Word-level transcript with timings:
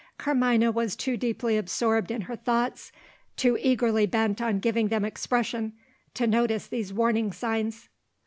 Carmina 0.17 0.71
was 0.71 0.95
too 0.95 1.15
deeply 1.15 1.57
absorbed 1.57 2.09
in 2.09 2.21
her 2.21 2.35
thoughts, 2.35 2.91
too 3.37 3.55
eagerly 3.61 4.07
bent 4.07 4.41
on 4.41 4.57
giving 4.57 4.87
them 4.87 5.05
expression, 5.05 5.73
to 6.15 6.25
notice 6.25 6.65
these 6.65 6.91
warning 6.91 7.31
signs. 7.31 7.87